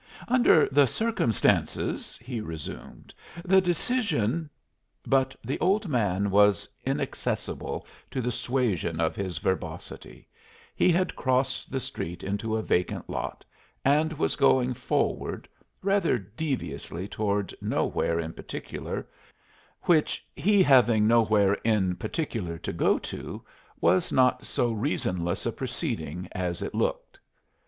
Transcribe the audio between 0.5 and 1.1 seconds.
the